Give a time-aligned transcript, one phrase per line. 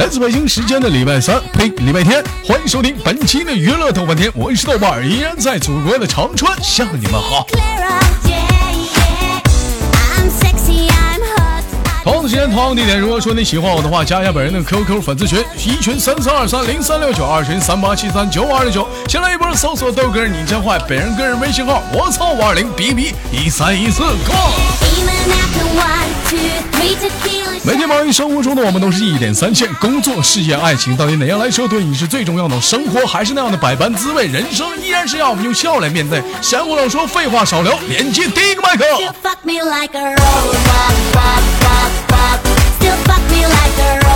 [0.00, 7.46] 来自北京时间的礼拜三，呸，礼拜天，欢迎收听本期的娱乐豆瓣天，我是豆瓣儿，依然在祖国的长春向你们好。
[12.40, 12.98] 间，同样地点。
[12.98, 18.88] 如果说你喜欢我的话，加一下本人的 QQ 粉丝群，一群三三二三零三六九，二群三八七三九五二六九。
[19.06, 24.00] 先来一波搜索豆哥你真坏，本人个人微信号：我操五二零 B B 一三一四。
[24.00, 24.32] Go
[27.62, 32.58] 每天忙于生活中的我们都是一点三线，工作、事业、爱情，到底哪样来说对你是最重要的？
[32.58, 36.22] 生活还是那样的百般滋味，人生依然是要我们用笑来面对。
[36.40, 38.84] 闲话少说，废话少聊，连接第一个麦克。
[43.42, 44.09] 你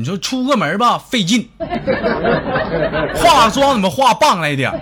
[0.00, 1.46] 你说出个门吧费劲，
[3.14, 4.72] 化个妆怎么化棒来点，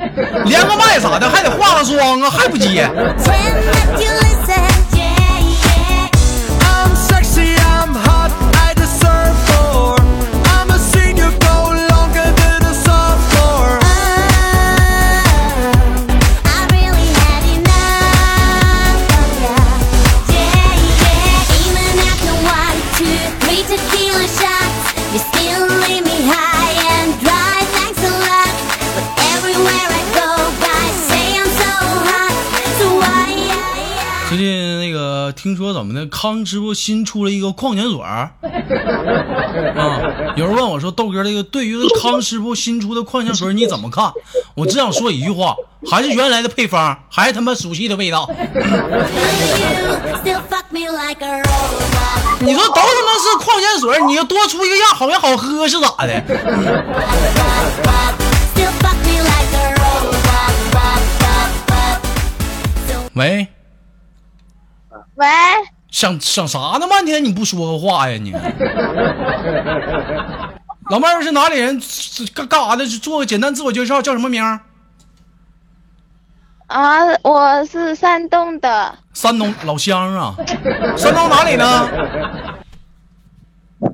[0.45, 1.29] 连个麦啥的？
[1.29, 2.89] 还得化个妆啊，还不接。
[35.39, 38.33] 听说怎么的，康师傅新出了一个矿泉水儿
[39.79, 40.35] 啊！
[40.35, 44.13] 有人问我说：“豆哥，这个对于康师傅新出的矿泉水你怎么看？”
[44.57, 45.55] 我只想说一句话，
[45.89, 48.29] 还是原来的配方，还是他妈熟悉的味道。
[52.41, 56.21] 你说都他妈是矿泉水，你要多出一个样，好像好喝是咋的？
[63.15, 63.47] 喂。
[65.19, 65.27] 喂，
[65.91, 66.87] 想想啥呢？
[66.89, 68.33] 半天你不说个话呀你？
[70.91, 71.81] 老妹儿是哪里人？
[72.33, 72.87] 干干啥的？
[72.87, 74.43] 做个简单自我介绍，叫什么名？
[76.69, 78.97] 啊，我是山东的。
[79.13, 80.35] 山东老乡啊？
[80.97, 81.89] 山东哪里呢？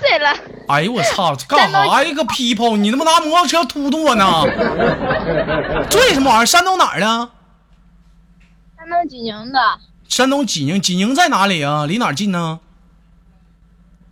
[0.00, 0.28] 醉了。
[0.68, 1.34] 哎呦我操！
[1.48, 2.14] 干啥呀？
[2.14, 4.44] 个 people，你他妈拿摩托车突突我呢？
[5.88, 6.46] 醉什么玩意儿？
[6.46, 7.06] 山东哪儿的？
[8.76, 9.58] 山东济宁的。
[10.14, 11.86] 山东济宁，济宁在哪里啊？
[11.86, 12.60] 离哪儿近呢？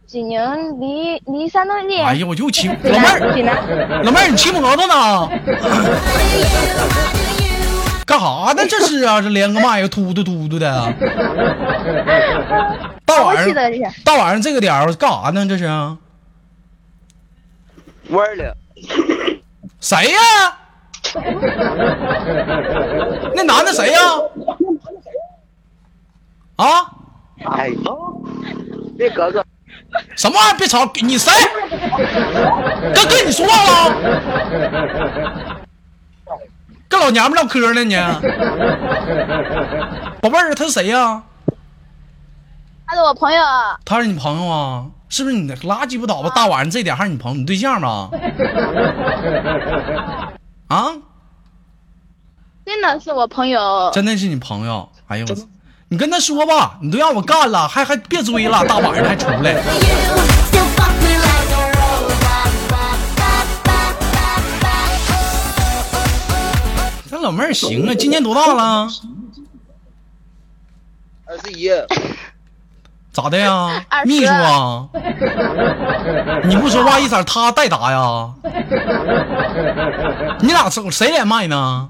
[0.05, 0.41] 济宁
[0.81, 2.05] 离离山东近。
[2.05, 5.29] 哎呀，我就骑老妹儿，老妹儿你骑摩托呢？
[8.05, 8.67] 干啥呢？
[8.69, 10.93] 这是啊，这连个麦呀突突突突的。
[13.05, 13.55] 大晚上，
[14.05, 15.47] 大晚上这个点儿干啥呢？
[15.47, 15.67] 这是？
[18.09, 18.57] 玩了。
[19.79, 20.19] 谁呀？
[23.37, 24.01] 那男的谁呀？
[24.01, 24.82] 啊！
[26.57, 28.23] 哎呦，
[28.97, 29.45] 别格格，
[30.17, 30.57] 什么玩意儿？
[30.57, 30.91] 别吵！
[31.03, 31.33] 你谁？
[32.95, 33.95] 哥跟你说话了？
[36.89, 37.97] 跟老娘们唠嗑呢你？
[40.21, 41.23] 宝贝儿，他是谁呀？
[42.87, 43.43] 他是我朋友。
[43.85, 44.87] 他是你朋友啊？
[45.09, 46.31] 是不是你的垃圾不倒吧？
[46.35, 47.39] 大晚上这点还是你朋友？
[47.39, 48.11] 你对象吧？
[50.69, 50.93] 啊？
[52.65, 53.91] 真的是我朋友。
[53.93, 54.89] 真的是你朋友？
[55.09, 55.45] 哎呦我操！
[55.93, 59.63] 你跟他说吧，你都让我干了，还还别追了，大晚上还出来。
[67.11, 68.89] 这老妹儿行啊，今年多大了？
[71.27, 71.71] 二十一。
[73.13, 73.85] 咋的呀？
[74.07, 74.89] 秘书啊？
[76.45, 78.31] 你不说话一色，他代答呀？
[80.41, 81.87] 你俩谁谁连麦呢？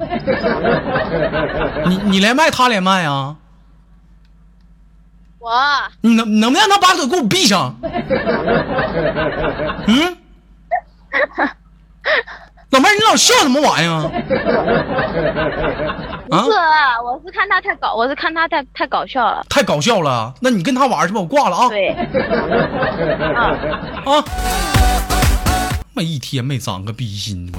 [1.87, 3.37] 你你连麦，他连麦啊？
[5.43, 5.51] 我，
[6.03, 7.75] 你能能不能让他把嘴给我闭上？
[9.89, 10.17] 嗯，
[12.71, 14.03] 老妹儿，你老笑什么玩意儿？
[16.31, 16.53] 不是，
[17.05, 19.45] 我是看他太搞，我是看他太太搞笑了。
[19.51, 21.69] 太搞笑了，那你跟他玩去吧，我挂了啊。
[21.69, 21.89] 对。
[23.35, 23.51] 啊
[24.07, 24.25] 啊！
[25.95, 27.59] 没一天没长个逼心我。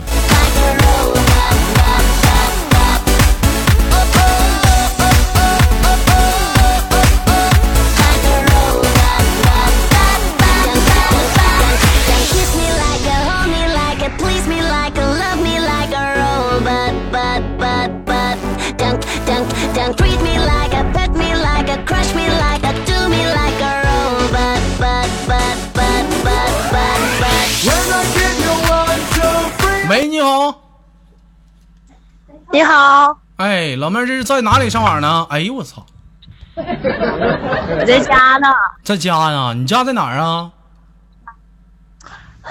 [32.54, 35.26] 你好，哎，老妹儿这是在哪里上网呢？
[35.32, 35.84] 哎呦我操，
[36.56, 38.48] 我在家呢，
[38.84, 39.54] 在家呀？
[39.56, 40.52] 你家在哪儿啊？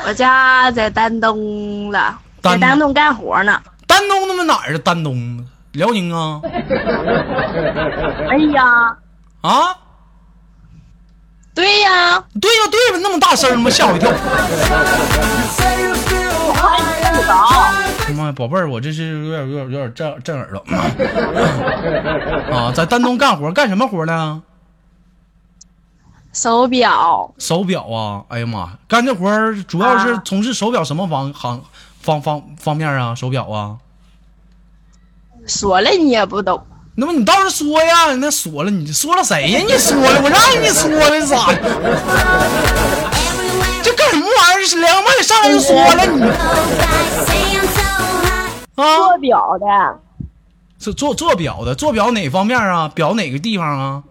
[0.04, 3.62] 我家在丹东了，在丹东干活呢。
[3.86, 4.78] 丹东他妈哪儿啊？
[4.82, 6.40] 丹东，辽宁啊？
[8.28, 8.96] 哎呀，
[9.42, 9.76] 啊？
[11.54, 12.98] 对呀，对呀对吧？
[13.00, 13.70] 那么大声吗？
[13.70, 14.10] 吓我一跳！
[18.12, 20.64] 妈呀，宝贝儿，我这是有点有点有点震震耳朵
[22.56, 22.72] 啊！
[22.74, 24.42] 在丹东干活，干什么活呢？
[26.32, 28.24] 手表，手表啊！
[28.28, 31.62] 哎呀妈，干这活儿主要是啊从事手表什么方行
[32.00, 33.14] 方方方面啊？
[33.14, 33.76] 手表啊？
[35.46, 36.64] 说了你也不懂。
[36.94, 38.14] 那么你倒是说呀！
[38.16, 39.60] 那说了，你说了谁呀？
[39.66, 41.56] 你说了，我让你说了咋的？
[43.82, 44.64] 这干什么玩意儿？
[44.64, 46.28] 是两万上来就说了你啊？
[48.82, 49.66] 做表的，
[50.78, 52.90] 是做做表的，做表哪方面啊？
[52.94, 54.02] 表哪个地方啊？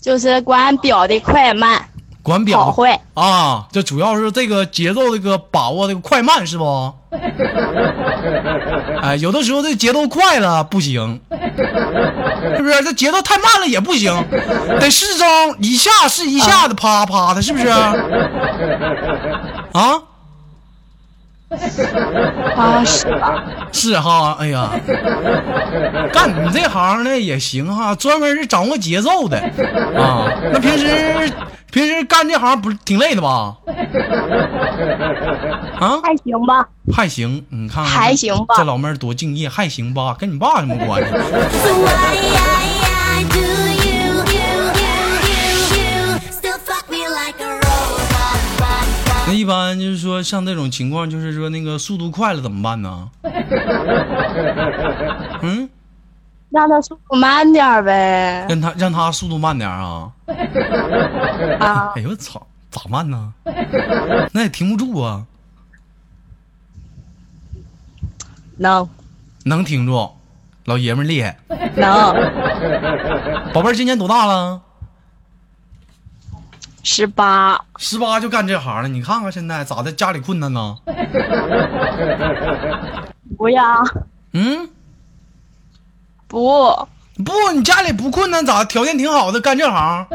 [0.00, 1.88] 就是管表的快慢、
[2.22, 3.00] 管表坏。
[3.14, 6.92] 啊，这主要是这个节奏这个把握这个快慢是不？
[9.00, 12.82] 哎，有的时候这节奏快了不行，是不是？
[12.82, 14.12] 这节奏太慢了也不行，
[14.80, 15.26] 得适中，
[15.60, 17.68] 一下是一下的，啪啪的，是不是？
[17.68, 17.94] 啊？
[22.56, 23.44] 啊，是吧？
[23.72, 24.70] 是哈，哎呀，
[26.12, 29.38] 干你这行的也行哈，专门是掌握节奏的
[29.96, 30.30] 啊。
[30.52, 30.86] 那平时
[31.70, 33.54] 平时干这行不是挺累的吧？
[35.80, 40.14] 啊，还行吧，还行，你看看还行吧这老妹儿多敬业，还行吧？
[40.18, 41.08] 跟你爸什么关系？
[49.26, 53.08] 那一般就是说像这种情况，就是说那个速度快了怎么办呢？
[55.42, 55.68] 嗯，
[56.50, 58.46] 让他速度慢点呗。
[58.48, 60.12] 让他让他速度慢点儿啊！
[61.58, 63.32] 啊，哎呦我操，咋慢呢？
[64.32, 65.24] 那也停不住啊，
[68.58, 68.86] 能
[69.44, 70.10] 能停住，
[70.66, 71.38] 老爷们儿厉害。
[71.76, 72.12] 能，
[73.54, 74.60] 宝贝儿今年多大了？
[76.84, 79.90] 十八，十八就干这行了，你看看现在咋的？
[79.90, 80.76] 家里困难呢？
[83.38, 83.80] 不呀，
[84.32, 84.68] 嗯，
[86.28, 86.86] 不，
[87.24, 88.62] 不，你家里不困难咋？
[88.64, 90.06] 条件挺好的，干这行，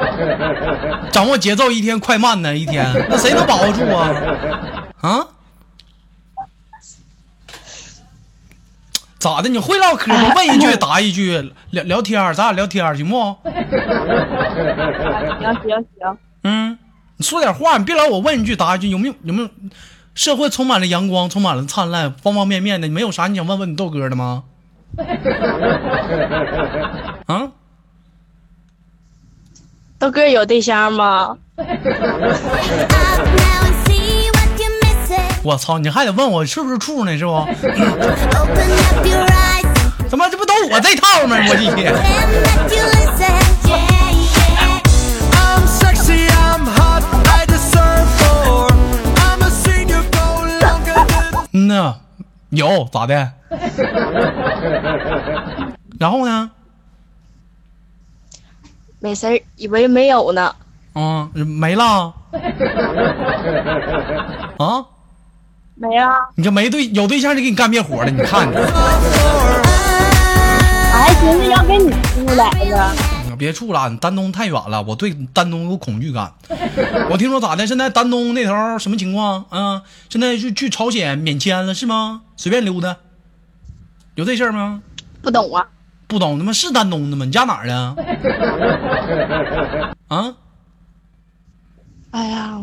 [1.10, 4.10] 掌握节奏，一天快慢呢，一天，那谁能把握住啊？
[5.00, 5.26] 啊？
[9.20, 9.48] 咋的？
[9.50, 10.32] 你会唠嗑吗？
[10.34, 13.16] 问一句答一句， 聊聊天儿，咱俩聊天儿行不？
[15.38, 16.76] 行行行，嗯，
[17.18, 19.48] 你说点话，你别老我问一句答一句，有没有有没有？
[20.14, 24.42] 社会充满了阳光，充满了灿烂，方方面面的，你没有啥你想问问你豆哥的吗？
[27.26, 27.52] 啊？
[29.98, 31.36] 豆哥有对象吗？
[35.42, 37.16] 我操，你还得问我是不是处呢？
[37.16, 37.46] 是不？
[40.08, 41.36] 怎么这不都我这套吗？
[41.48, 41.94] 我的天
[45.32, 48.68] ！I'm sexy, I'm hot, I deserve more.
[49.16, 51.94] I'm a senior, go longer than 嗯呐，
[52.50, 53.32] 有咋的？
[55.98, 56.50] 然后呢？
[58.98, 60.54] 没事儿，以为没有呢。
[60.94, 62.12] 啊，没了。
[64.58, 64.84] 啊，
[65.80, 68.54] 没啊，你这没对有对象就给你干灭火了，你看你。
[68.54, 68.60] 我
[70.92, 72.92] 还寻思要跟你出来着。
[73.30, 76.34] 你别处了，丹东太远了，我对丹东有恐惧感。
[77.08, 77.66] 我听说咋的？
[77.66, 79.80] 现在丹东那头什么情况啊？
[80.10, 82.20] 现在是去朝鲜免签了是吗？
[82.36, 82.98] 随便溜达，
[84.16, 84.82] 有这事儿吗？
[85.22, 85.66] 不懂啊，
[86.06, 87.24] 不懂他妈是丹东的吗？
[87.24, 87.96] 你家哪儿的？
[90.08, 90.34] 啊？
[92.10, 92.58] 哎呀，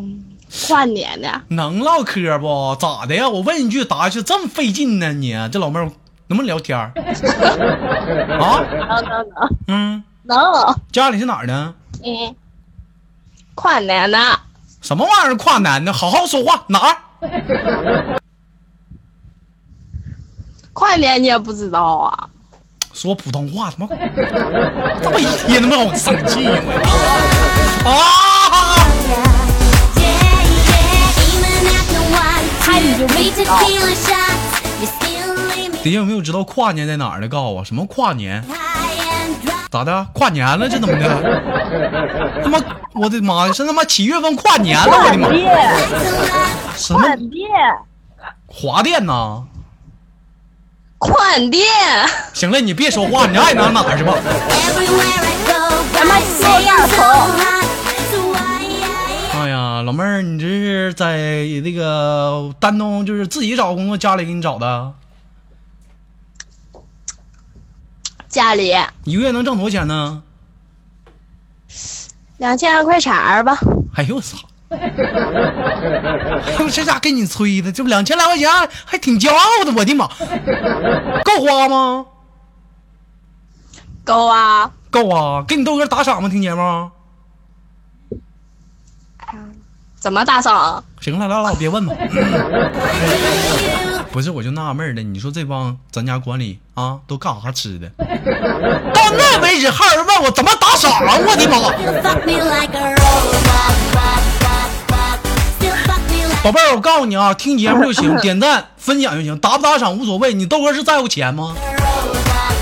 [0.66, 2.76] 跨年的，能唠嗑不？
[2.80, 3.28] 咋的呀？
[3.30, 5.14] 我问一句答一句，这么费劲呢？
[5.14, 5.90] 你这老妹儿
[6.28, 6.92] 能不能聊天儿？
[8.40, 8.64] 啊？
[8.70, 10.38] 能能能嗯，能，
[10.92, 11.74] 家里是哪儿的？
[12.04, 12.36] 嗯，
[13.56, 14.18] 跨年的，
[14.82, 15.94] 什么玩意儿跨年的？
[15.94, 16.98] 好好说话，哪儿？
[20.74, 22.30] 跨年你也不知道啊？
[22.94, 23.88] 说普通话，他妈
[25.02, 27.96] 这么一天他妈让我生气我啊！
[35.84, 37.28] 底下有没有知道跨年在哪儿的？
[37.28, 38.44] 告诉我，什么跨年？
[39.72, 40.08] 咋的？
[40.14, 40.70] 跨年了？
[40.70, 41.08] 这怎么的？
[42.44, 42.60] 他妈，
[42.94, 43.54] 我的妈呀！
[43.54, 44.98] 是他妈七月份跨年了！
[45.06, 45.30] 我的妈！
[45.30, 45.46] 变，
[46.76, 47.50] 什么换变，
[48.48, 49.44] 华电呐？
[50.98, 51.66] 宽店。
[52.34, 54.14] 行了，你别说话，你爱哪哪去吧。
[55.94, 57.77] 咱们说大头。
[59.84, 61.18] 老妹儿，你这是在
[61.64, 64.94] 那个丹东，就是自己找工作，家里给你找的？
[68.28, 68.74] 家里
[69.06, 70.24] 一个月能挣多少钱呢？
[72.38, 73.58] 两千块钱儿吧，
[73.96, 74.38] 哎呦我操！
[76.72, 78.48] 这家给你吹的，这不两千来块钱，
[78.86, 79.72] 还挺骄傲的。
[79.72, 80.08] 我的妈，
[81.24, 82.06] 够花吗？
[84.04, 84.72] 够啊！
[84.90, 85.44] 够啊！
[85.48, 86.28] 给你豆哥打赏吗？
[86.30, 86.92] 听节目？
[90.08, 90.82] 怎么打赏？
[91.02, 91.94] 行了，拉倒，别问了。
[94.10, 97.90] 不是，我就纳闷了，你说这帮咱家管理啊，都干啥吃的？
[98.94, 101.18] 到那为止还有人问我怎么打赏啊！
[101.18, 101.60] 我的妈！
[106.42, 110.34] 宝贝儿，我告诉你啊，听节目就行， 点赞、分享就行，打不打赏无所谓。
[110.34, 111.54] 你豆哥是在乎钱吗？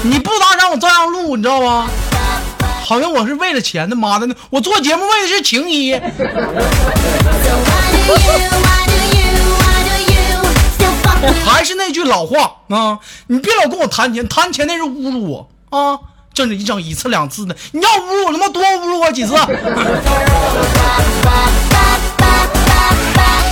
[0.02, 1.88] 你不打赏我照样录，你知道吗？
[2.86, 6.00] 好像我是为了钱的，妈的，我做节目为的是情谊。
[11.44, 15.98] 还是那句老话啊，你别老跟我谈钱，谈钱那是侮辱我啊！
[16.34, 19.34] 这一整一次两次的，你要侮辱我他妈多侮辱我几次？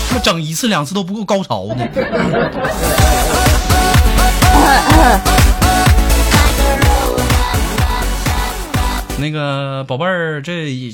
[0.09, 1.83] 他妈整一次两次都不够高潮呢。
[9.23, 10.93] 那个宝贝儿，这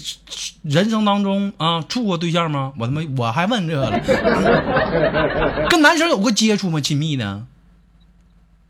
[0.62, 2.71] 人生当中啊，处过对象吗？
[2.77, 6.79] 我他妈我还问这个了， 跟男生有过接触吗？
[6.79, 7.48] 亲密的？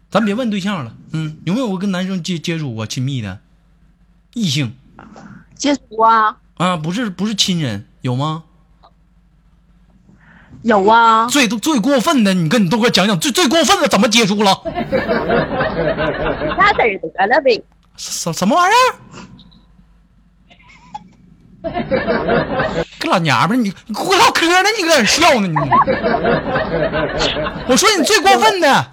[0.09, 3.39] 咱别问对象了，嗯，有没有过跟男生接接触过亲密的
[4.33, 4.73] 异性
[5.55, 6.37] 接触啊？
[6.55, 6.77] 啊？
[6.77, 8.45] 不是不是亲人，有吗？
[10.61, 11.27] 有啊。
[11.27, 14.61] 最最过分的，你跟你豆哥讲讲最最过分的怎么接触了？
[14.63, 14.71] 那
[16.73, 17.61] 嘚儿得了呗。
[17.97, 18.95] 什什么玩意儿？
[22.99, 25.55] 个老娘们儿，你你跟我唠嗑呢，你搁这笑呢你？
[27.67, 28.91] 我说你最过分的，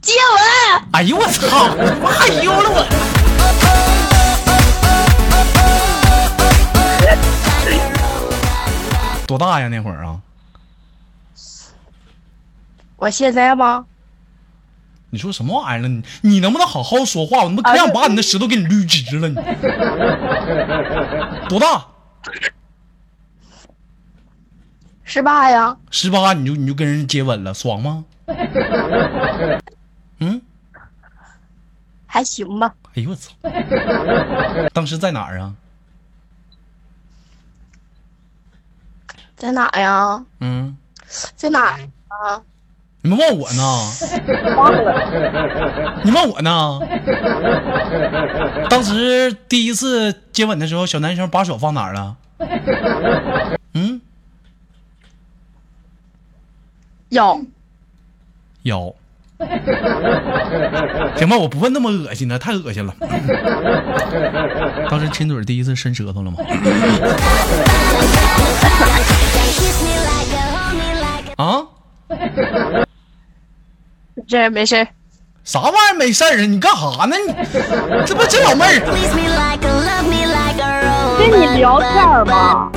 [0.00, 0.82] 接吻。
[0.92, 1.68] 哎呦我操！
[2.20, 2.84] 哎呦了我！
[9.26, 10.20] 多大呀那会儿啊？
[12.96, 13.86] 我现在吗？
[15.14, 15.88] 你说什么玩意儿了？
[15.88, 17.44] 你你能不能好好说话？
[17.44, 19.28] 我他妈可想把你那舌头给你捋直了！
[19.28, 19.36] 你
[21.48, 21.86] 多大？
[25.04, 25.76] 十八呀。
[25.92, 28.04] 十八你就你就跟人接吻了，爽吗？
[30.18, 30.42] 嗯，
[32.06, 32.74] 还行吧。
[32.96, 33.30] 哎呦我操！
[34.72, 35.54] 当时在哪儿啊？
[39.36, 40.24] 在哪呀？
[40.40, 40.76] 嗯，
[41.36, 41.78] 在哪儿
[42.08, 42.42] 啊？
[43.04, 43.62] 你们问我呢？
[46.02, 46.80] 你问我呢？
[48.70, 52.16] 当时第一次接吻的时候，小男生把手放哪儿了？
[53.74, 54.00] 嗯，
[57.10, 57.44] 有。
[58.62, 58.96] 有。
[61.16, 62.94] 行吧，我不问那么恶心的，太恶心了。
[64.88, 66.38] 当时亲嘴第一次伸舌头了吗？
[71.36, 71.66] 啊？
[74.26, 74.88] 这没事。
[75.44, 76.40] 啥玩意儿没事儿啊？
[76.46, 77.14] 你干啥呢？
[77.18, 77.34] 你
[78.06, 78.80] 这不这老妹儿
[81.18, 81.92] 跟你聊天
[82.24, 82.70] 吧。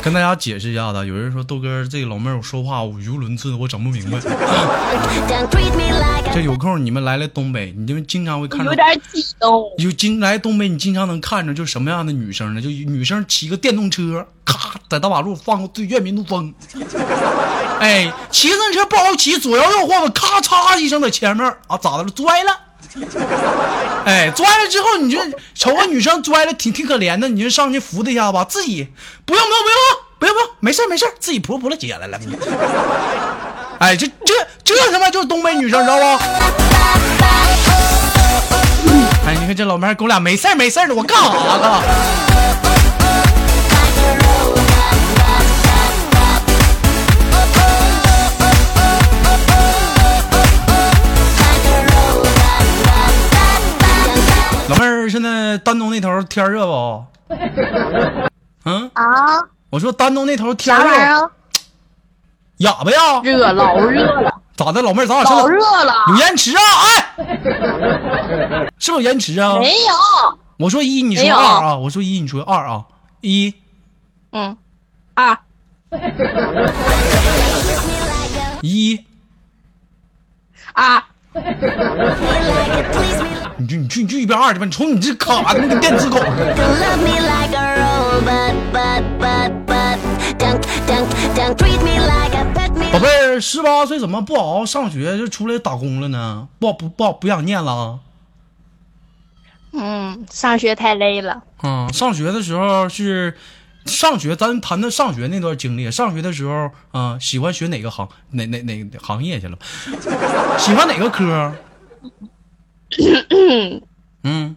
[0.00, 4.20] 跟大家解释一下子，有人说豆哥这个老妹儿说话语无伦次，我整不明白。
[6.32, 9.68] 这有空你们来来东北，你们经常会看着有点激动。
[9.78, 12.60] 有经来东北，你经常能看着就什么样的女生呢？
[12.60, 16.54] 就女生骑个电动车，咔在大马路放个最炫民族风，
[17.80, 22.08] 哎，骑自行车不好骑，左摇右晃的，咔嚓一声在前面啊，咋的了？
[22.16, 22.58] 摔了。
[24.04, 25.18] 哎，摔了之后，你就
[25.54, 28.44] 瞅个女生摔了，挺挺可怜的，你就上去扶她一下吧。
[28.44, 28.88] 自己
[29.24, 29.76] 不用不用不用
[30.18, 32.18] 不用不用，没事没事，自己扑扑了姐来了。
[33.80, 36.04] 哎，这这这他妈就是东北女生，知道不？
[39.26, 41.82] 哎，你看这老妹儿给我俩没事没事的，我干啥了？
[55.14, 57.04] 现在丹东那头天热不？
[58.66, 59.38] 嗯，啊？
[59.70, 61.30] 我说丹东那头天热，啊？
[62.56, 63.20] 哑巴呀？
[63.22, 65.94] 热，老热了，咋的，老妹儿，咱俩是老热了。
[66.08, 66.62] 有延迟啊？
[66.82, 67.14] 哎，
[68.80, 69.56] 是不是有延迟啊？
[69.60, 69.94] 没有。
[70.56, 71.76] 我说一，你说二啊？
[71.76, 72.84] 我说一，你说二啊？
[73.20, 73.54] 一，
[74.32, 74.56] 嗯。
[75.14, 75.38] 二。
[78.62, 79.04] 一，
[80.72, 81.06] 啊，
[83.64, 84.66] 你去你去你去一边二去吧！
[84.66, 86.18] 你瞅你这卡的跟电子狗
[92.92, 96.46] 宝贝儿，十八岁怎么不好好上学就出来打工了呢？
[96.58, 98.00] 不不不不想念了？
[99.72, 101.42] 嗯，上学太累了。
[101.62, 103.34] 啊、上学的时候是
[103.86, 105.90] 上学，咱谈谈上学那段经历。
[105.90, 109.56] 上学的时候啊、喜欢学哪个行哪哪哪哪行业去了？
[110.58, 111.50] 喜欢哪个科？
[114.22, 114.56] 嗯，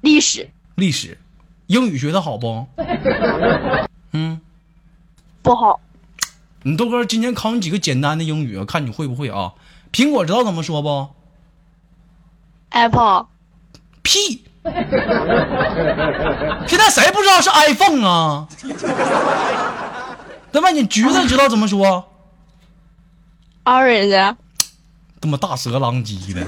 [0.00, 1.18] 历史历史，
[1.66, 2.66] 英语学的好不？
[4.12, 4.40] 嗯，
[5.42, 5.80] 不好，
[6.62, 9.54] 你豆哥今天考你几个简单的英语，看你会不会啊？
[9.92, 11.08] 苹果知道怎么说不
[12.70, 13.26] ？Apple
[14.02, 14.44] 屁！
[16.66, 18.48] 现在谁不知道是 iPhone 啊？
[20.50, 20.70] 对吧？
[20.70, 22.08] 你橘子知道怎么说
[23.64, 24.36] ？Orange
[25.20, 26.40] 他妈大舌狼藉的，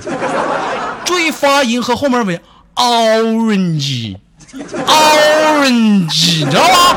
[1.07, 2.41] 注意发音和后面尾
[2.75, 4.19] orange
[4.87, 6.97] orange，你知道吗？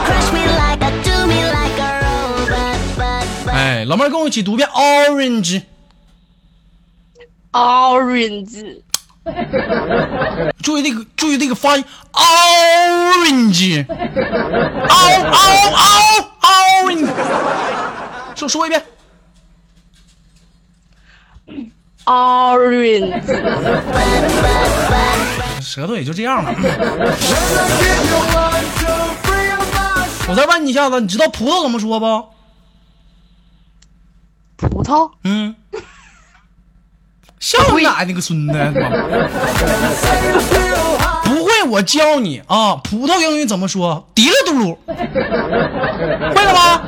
[3.52, 5.62] 哎，老妹儿跟我一起读遍 orange
[7.52, 8.82] orange。
[10.64, 15.38] 注意这个，注意这个发音，orange，嗷嗷
[15.72, 15.82] 嗷
[16.84, 17.08] ，orange，
[18.36, 18.84] 说说一遍。
[22.10, 23.22] Orange
[25.62, 26.52] 舌头也就这样了。
[30.28, 32.26] 我再问你一下子，你知道葡萄怎么说不？
[34.58, 35.56] 葡萄嗯，
[37.40, 38.54] 像你奶奶个孙子！
[41.24, 42.76] 不会，我教你啊。
[42.84, 44.10] 葡萄英语怎么说？
[44.16, 46.82] 滴了嘟噜，会了吗？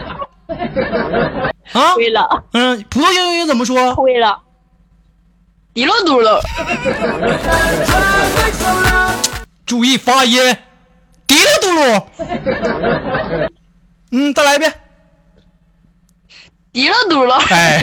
[1.73, 3.93] 啊，会了，嗯，葡萄英语怎么说？
[3.95, 4.39] 会了，
[5.73, 6.37] 滴噜嘟噜，
[9.65, 10.57] 注意发音，
[11.25, 12.03] 滴了嘟噜。
[14.11, 14.73] 嗯，再来一遍。
[16.73, 17.81] 滴噜嘟噜，哎，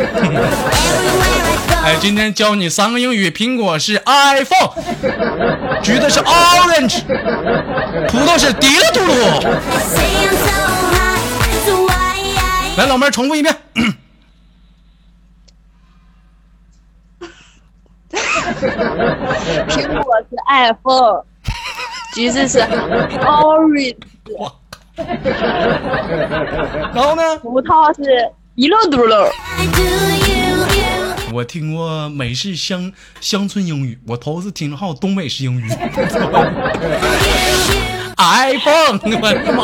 [1.82, 4.70] 哎，今天教你三个英语，苹果是 iPhone，
[5.82, 7.00] 橘子是 orange，
[8.08, 9.40] 葡萄是滴了嘟噜。
[12.76, 13.56] 来，老妹儿重复一遍。
[19.68, 21.22] 苹果是 iPhone，
[22.14, 23.96] 橘子是 Orange，
[26.94, 27.38] 然后呢？
[27.38, 28.02] 葡萄是
[28.56, 29.30] 滴噜嘟噜
[29.72, 29.88] ，do you,
[30.76, 31.34] you.
[31.34, 32.90] 我听过美式乡
[33.20, 35.68] 乡村英语，我头次听还有东北式英语。
[38.18, 39.62] iPhone，我的妈！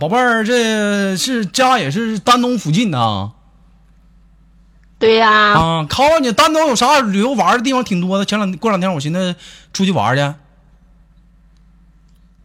[0.00, 3.32] 宝贝儿，这是家也是丹东附近呐。
[4.98, 8.24] 对呀、啊，考考你，丹东有啥旅游玩的地方挺多的。
[8.24, 9.36] 前两过两天我寻思
[9.74, 10.34] 出去玩去，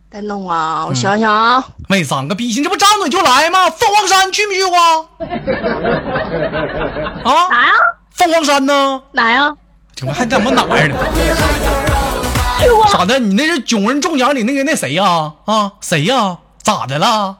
[0.10, 3.70] 丹东啊，我想想啊，没长个逼心，这不张嘴就来吗？
[3.70, 4.78] 凤凰山去没去过？
[7.32, 7.74] 啊，哪呀？
[8.12, 9.02] 凤凰山呢？
[9.13, 9.56] 哪呀？
[9.96, 10.98] 怎么还怎么哪儿呢？
[12.60, 12.86] 去过。
[12.91, 13.18] 咋的？
[13.18, 15.72] 你那是囧人中奖里那个那谁呀、啊？
[15.80, 17.38] 谁呀、咋的了？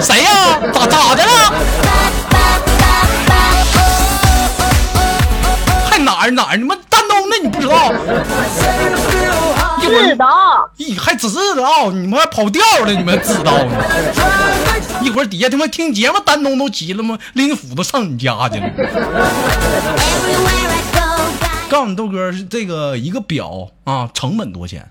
[0.00, 1.52] 谁呀、咋咋的了？
[5.84, 6.56] 还哪儿哪儿？
[6.56, 7.92] 你们丹东的你不知道？
[9.82, 13.72] 一会儿知道，一还知道，你们还跑调了，你们知道吗？
[15.02, 17.18] 一会儿底下他妈听节目，丹东都急了吗？
[17.34, 18.70] 拎斧子上你家去了。
[21.68, 24.90] 告诉你豆哥是这个一个表啊，成本多少钱？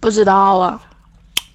[0.00, 0.80] 不知道啊，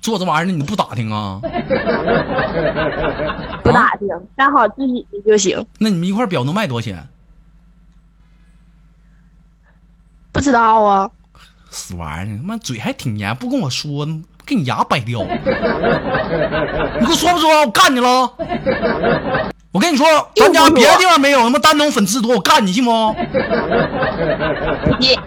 [0.01, 1.39] 做这玩意儿你都不打听啊？
[3.63, 5.65] 不打听，干好自己的就行。
[5.79, 7.07] 那你们一块表能卖多少钱？
[10.31, 11.09] 不知道啊，
[11.69, 14.05] 死玩意儿，他妈嘴还挺严，不跟我说，
[14.45, 15.23] 给你牙掰掉。
[16.99, 17.61] 你给我说不说？
[17.61, 18.09] 我干你了！
[19.71, 22.91] 我跟你说，咱家别的地方没有，他妈丹东粉丝多，我干你信不？
[24.99, 25.17] 你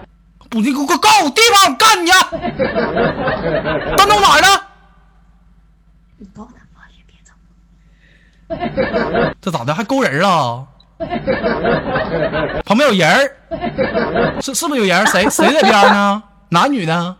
[0.48, 2.14] 不，你给我告诉我地方，我干你去！
[3.96, 4.62] 丹东哪儿的？
[9.40, 9.74] 这咋的？
[9.74, 10.66] 还勾人了？
[12.64, 13.37] 旁边有人儿，
[14.40, 15.06] 是是不是有人儿？
[15.06, 16.22] 谁谁在边儿呢？
[16.50, 17.16] 男女的？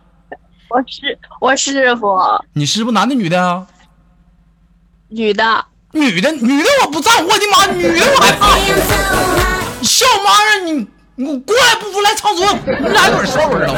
[0.69, 2.17] 我师我师傅，
[2.53, 3.67] 你师傅男的女的啊？
[5.09, 8.57] 女的，女的女的我不在乎，我的妈，女的我还怕。
[9.83, 10.87] 笑嘛呀你？
[11.19, 12.45] 我过来，不服来唱歌，
[12.79, 13.73] 你俩一会儿说会儿了。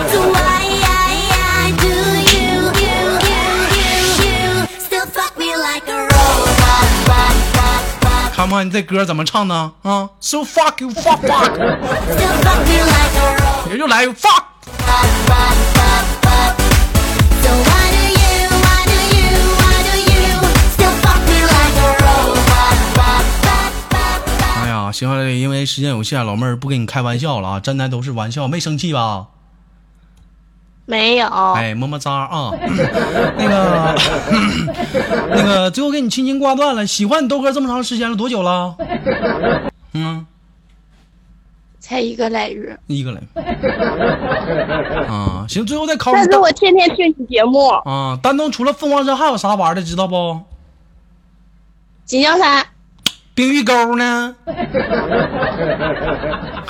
[8.35, 9.55] 看不看你这歌怎么唱的？
[9.83, 11.55] 啊，so fuck you fuck fuck
[13.77, 14.43] 就来 fuck。
[24.91, 29.27] 行了，因为时间有限，老妹儿不跟你开玩笑了啊，真的都是玩笑，没生气吧？
[30.85, 32.51] 没有，哎，么么哒啊！
[33.37, 33.95] 那个，
[35.29, 36.87] 那个，最后给你轻轻挂断了。
[36.87, 38.75] 喜欢你豆哥这么长时间了，多久了？
[39.93, 40.25] 嗯，
[41.79, 42.75] 才一个来月。
[42.87, 43.41] 一个来月。
[45.07, 48.17] 啊，行，最后再考你但是我天天听你节目，啊。
[48.23, 50.39] 丹东除了凤凰山还有啥玩的，知道不？
[52.05, 52.65] 锦江山
[53.39, 54.35] 冰玉沟呢？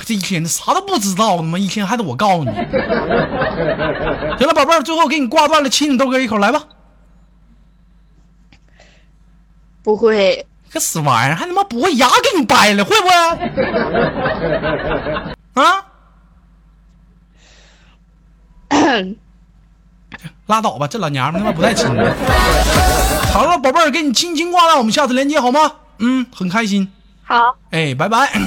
[0.06, 1.58] 这一天啥都不知道他妈？
[1.58, 2.50] 一天还得我告诉你。
[4.38, 6.62] 行了，宝贝儿，最后给你挂断了，亲你豆哥一口，来吧。
[9.82, 13.14] 不会，个死玩意儿，还他妈不会牙给你掰了，会不会？
[15.60, 15.86] 啊？
[20.46, 22.14] 拉倒吧，这老娘们他妈不带亲的。
[23.32, 25.72] 好了，宝贝儿，给你亲亲挂断，我们下次连接好吗？
[26.00, 26.88] 嗯，很开心。
[27.22, 28.32] 好，哎，拜拜。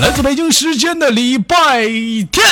[0.00, 1.86] 来自北京时间的礼拜
[2.32, 2.44] 天。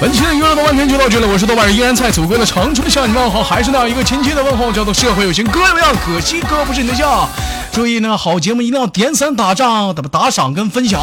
[0.00, 7.28] 本期的娱乐豆瓣天就到这里，我是豆瓣儿，依然在祖国的长春向你问好，还是那样一个亲切的问候，叫做社会有情哥有样，可惜哥不是你的象。
[7.70, 11.00] 注意呢，好节目一定要点赞、打赏、怎么打赏跟分享。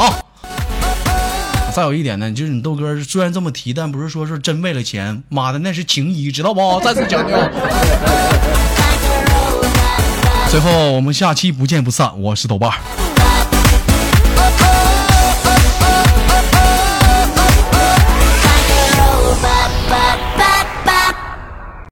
[1.78, 6.82] 再有一点呢，就是你豆哥虽然这么提，但不是说是真为了钱，妈的那是情谊，知道不？
[6.84, 7.38] 再次强调。
[10.50, 12.72] 最后我们下期不见不散，我是豆瓣。